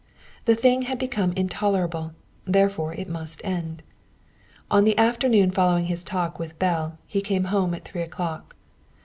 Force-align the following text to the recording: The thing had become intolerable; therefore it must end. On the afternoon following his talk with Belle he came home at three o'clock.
The 0.45 0.55
thing 0.55 0.81
had 0.89 0.97
become 0.97 1.31
intolerable; 1.33 2.13
therefore 2.45 2.95
it 2.95 3.07
must 3.07 3.39
end. 3.43 3.83
On 4.71 4.83
the 4.83 4.97
afternoon 4.97 5.51
following 5.51 5.85
his 5.85 6.03
talk 6.03 6.39
with 6.39 6.57
Belle 6.57 6.97
he 7.05 7.21
came 7.21 7.43
home 7.53 7.75
at 7.75 7.85
three 7.85 8.01
o'clock. 8.01 8.55